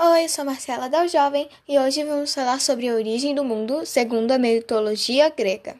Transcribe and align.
Oi, 0.00 0.26
eu 0.26 0.28
sou 0.28 0.44
Marcela 0.44 0.88
Dal 0.88 1.08
Jovem 1.08 1.48
e 1.66 1.76
hoje 1.76 2.04
vamos 2.04 2.32
falar 2.32 2.60
sobre 2.60 2.88
a 2.88 2.94
origem 2.94 3.34
do 3.34 3.44
mundo 3.44 3.84
segundo 3.84 4.30
a 4.30 4.38
mitologia 4.38 5.28
grega. 5.28 5.74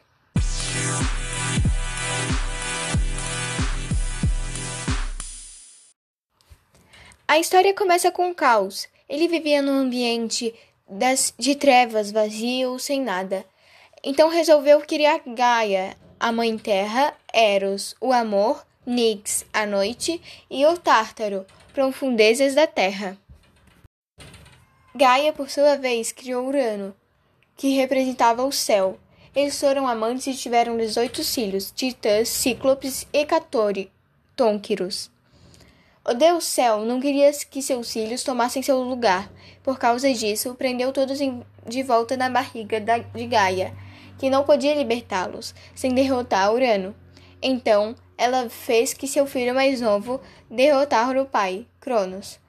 A 7.25 7.39
história 7.39 7.73
começa 7.73 8.11
com 8.11 8.29
o 8.29 8.35
caos. 8.35 8.89
Ele 9.07 9.29
vivia 9.29 9.61
num 9.61 9.79
ambiente 9.79 10.53
das, 10.85 11.33
de 11.39 11.55
trevas, 11.55 12.11
vazio, 12.11 12.77
sem 12.77 13.01
nada. 13.01 13.45
Então 14.03 14.27
resolveu 14.27 14.81
criar 14.81 15.21
Gaia, 15.25 15.95
a 16.19 16.29
Mãe 16.29 16.57
Terra, 16.57 17.15
Eros, 17.33 17.95
o 18.01 18.11
amor, 18.11 18.67
Nix, 18.85 19.45
a 19.53 19.65
noite, 19.65 20.21
e 20.51 20.65
o 20.65 20.77
Tártaro, 20.77 21.45
profundezas 21.73 22.53
da 22.53 22.67
terra. 22.67 23.17
Gaia, 24.95 25.31
por 25.31 25.51
sua 25.51 25.77
vez, 25.77 26.11
criou 26.11 26.47
Urano, 26.47 26.95
que 27.55 27.75
representava 27.75 28.43
o 28.43 28.51
céu. 28.51 28.97
Eles 29.35 29.59
foram 29.59 29.87
amantes 29.87 30.25
e 30.25 30.33
tiveram 30.33 30.75
18 30.75 31.23
filhos, 31.23 31.69
Titãs, 31.69 32.27
Cíclopes 32.27 33.05
e 33.13 33.23
Catori, 33.23 33.91
Tônquiros. 34.35 35.11
O 36.03 36.15
Deus 36.15 36.45
Céu 36.45 36.85
não 36.85 36.99
queria 36.99 37.31
que 37.31 37.61
seus 37.61 37.93
filhos 37.93 38.23
tomassem 38.23 38.63
seu 38.63 38.81
lugar. 38.81 39.31
Por 39.61 39.77
causa 39.77 40.11
disso, 40.11 40.55
prendeu 40.55 40.91
todos 40.91 41.19
de 41.19 41.83
volta 41.83 42.17
na 42.17 42.27
barriga 42.27 42.81
de 42.81 43.27
Gaia, 43.27 43.75
que 44.17 44.27
não 44.27 44.43
podia 44.43 44.73
libertá-los 44.73 45.53
sem 45.75 45.93
derrotar 45.93 46.51
Urano. 46.51 46.95
Então, 47.43 47.95
ela 48.17 48.49
fez 48.49 48.91
que 48.91 49.07
seu 49.07 49.27
filho 49.27 49.53
mais 49.53 49.81
novo 49.81 50.19
derrotar 50.49 51.15
o 51.15 51.27
pai, 51.27 51.67
Cronos. 51.79 52.39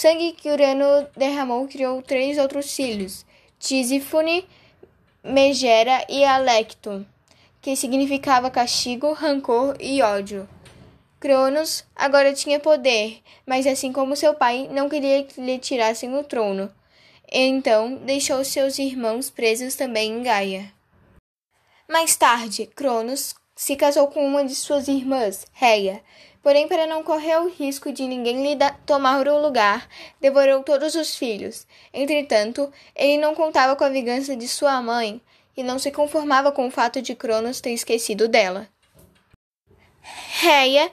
Sangue 0.00 0.32
que 0.32 0.50
Urano 0.50 1.06
derramou 1.14 1.68
criou 1.68 2.00
três 2.00 2.38
outros 2.38 2.74
filhos, 2.74 3.26
Tisífone, 3.58 4.48
Megera 5.22 6.06
e 6.08 6.24
Alecto, 6.24 7.06
que 7.60 7.76
significava 7.76 8.50
castigo, 8.50 9.12
rancor 9.12 9.76
e 9.78 10.00
ódio. 10.00 10.48
Cronos 11.20 11.84
agora 11.94 12.32
tinha 12.32 12.58
poder, 12.58 13.20
mas 13.44 13.66
assim 13.66 13.92
como 13.92 14.16
seu 14.16 14.32
pai, 14.32 14.70
não 14.72 14.88
queria 14.88 15.22
que 15.22 15.38
lhe 15.38 15.58
tirassem 15.58 16.16
o 16.16 16.24
trono. 16.24 16.72
Então 17.30 17.96
deixou 17.96 18.42
seus 18.42 18.78
irmãos 18.78 19.28
presos 19.28 19.74
também 19.74 20.12
em 20.12 20.22
Gaia. 20.22 20.72
Mais 21.86 22.16
tarde, 22.16 22.64
Cronos 22.64 23.34
se 23.54 23.76
casou 23.76 24.06
com 24.06 24.26
uma 24.26 24.46
de 24.46 24.54
suas 24.54 24.88
irmãs, 24.88 25.46
Reia. 25.52 26.02
Porém, 26.42 26.66
para 26.66 26.86
não 26.86 27.02
correr 27.02 27.36
o 27.36 27.48
risco 27.48 27.92
de 27.92 28.02
ninguém 28.06 28.42
lhe 28.42 28.58
tomar 28.86 29.26
o 29.26 29.42
lugar, 29.42 29.86
devorou 30.20 30.62
todos 30.62 30.94
os 30.94 31.14
filhos. 31.14 31.66
Entretanto, 31.92 32.72
ele 32.96 33.18
não 33.18 33.34
contava 33.34 33.76
com 33.76 33.84
a 33.84 33.90
vingança 33.90 34.34
de 34.34 34.48
sua 34.48 34.80
mãe 34.80 35.20
e 35.56 35.62
não 35.62 35.78
se 35.78 35.90
conformava 35.90 36.50
com 36.50 36.66
o 36.66 36.70
fato 36.70 37.02
de 37.02 37.14
Cronos 37.14 37.60
ter 37.60 37.72
esquecido 37.72 38.26
dela. 38.26 38.68
Reia 40.40 40.90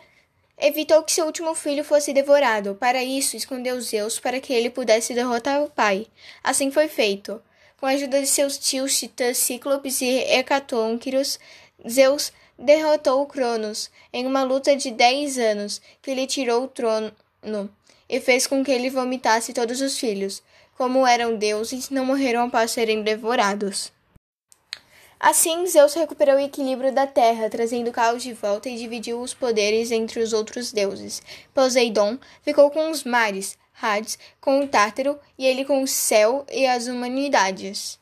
evitou 0.57 1.03
que 1.03 1.11
seu 1.11 1.25
último 1.25 1.53
filho 1.53 1.83
fosse 1.83 2.11
devorado. 2.13 2.75
Para 2.75 3.03
isso, 3.03 3.37
escondeu 3.37 3.79
Zeus 3.79 4.19
para 4.19 4.39
que 4.41 4.51
ele 4.51 4.69
pudesse 4.69 5.13
derrotar 5.13 5.61
o 5.63 5.69
pai. 5.69 6.07
Assim 6.43 6.71
foi 6.71 6.87
feito. 6.87 7.41
Com 7.77 7.85
a 7.85 7.91
ajuda 7.91 8.19
de 8.19 8.27
seus 8.27 8.57
tios 8.57 8.97
Titãs, 8.97 9.37
Cíclopes 9.37 10.01
e 10.01 10.09
Hecatônquiros, 10.09 11.39
Zeus 11.87 12.33
derrotou 12.57 13.25
Cronos 13.25 13.91
em 14.11 14.25
uma 14.25 14.43
luta 14.43 14.75
de 14.75 14.91
dez 14.91 15.37
anos, 15.37 15.81
que 16.01 16.13
lhe 16.13 16.25
tirou 16.25 16.63
o 16.63 16.67
trono 16.67 17.11
e 18.09 18.19
fez 18.19 18.47
com 18.47 18.63
que 18.63 18.71
ele 18.71 18.89
vomitasse 18.89 19.53
todos 19.53 19.81
os 19.81 19.97
filhos. 19.97 20.41
Como 20.77 21.05
eram 21.05 21.37
deuses, 21.37 21.89
não 21.89 22.05
morreram 22.05 22.45
após 22.45 22.71
serem 22.71 23.01
devorados. 23.01 23.91
Assim, 25.19 25.65
Zeus 25.65 25.95
recuperou 25.95 26.35
o 26.35 26.39
equilíbrio 26.39 26.93
da 26.93 27.07
terra, 27.07 27.49
trazendo 27.49 27.91
caos 27.91 28.21
de 28.21 28.33
volta 28.33 28.69
e 28.69 28.77
dividiu 28.77 29.19
os 29.19 29.33
poderes 29.33 29.91
entre 29.91 30.19
os 30.19 30.31
outros 30.31 30.71
deuses. 30.71 31.23
Poseidon 31.55 32.19
ficou 32.43 32.69
com 32.69 32.91
os 32.91 33.03
mares, 33.03 33.57
Hades 33.81 34.17
com 34.39 34.61
o 34.61 34.67
Tártaro 34.67 35.19
e 35.37 35.45
ele 35.45 35.65
com 35.65 35.81
o 35.81 35.87
céu 35.87 36.45
e 36.51 36.65
as 36.65 36.87
humanidades. 36.87 37.99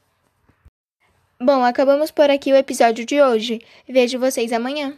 Bom, 1.40 1.66
acabamos 1.66 2.12
por 2.12 2.30
aqui 2.30 2.54
o 2.54 2.56
episódio 2.56 3.06
de 3.06 3.22
hoje. 3.22 3.60
Vejo 3.90 4.18
vocês 4.18 4.54
amanhã. 4.54 4.98